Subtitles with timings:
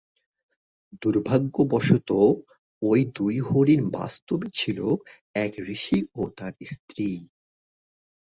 [1.01, 2.09] দুর্ভাগ্যবশত,
[2.81, 4.79] ঐ দুই হরিণ বাস্তবে ছিল
[5.35, 7.09] এক ঋষি ও তার স্ত্রী।